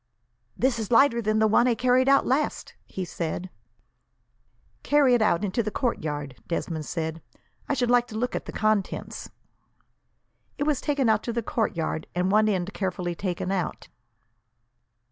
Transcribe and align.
"This 0.57 0.79
is 0.79 0.89
lighter 0.89 1.21
than 1.21 1.37
the 1.37 1.45
one 1.45 1.67
I 1.67 1.75
carried 1.75 2.09
out 2.09 2.25
last!" 2.25 2.73
he 2.87 3.05
said. 3.05 3.51
"Carry 4.81 5.13
it 5.13 5.21
out 5.21 5.45
into 5.45 5.61
the 5.61 5.69
courtyard," 5.69 6.37
Desmond 6.47 6.87
said. 6.87 7.21
"I 7.69 7.75
should 7.75 7.91
like 7.91 8.07
to 8.07 8.17
look 8.17 8.35
at 8.35 8.45
the 8.45 8.51
contents." 8.51 9.29
It 10.57 10.63
was 10.63 10.81
taken 10.81 11.07
out 11.07 11.21
to 11.21 11.33
the 11.33 11.43
courtyard, 11.43 12.07
and 12.15 12.31
one 12.31 12.49
end 12.49 12.73
carefully 12.73 13.13
taken 13.13 13.51
out. 13.51 13.89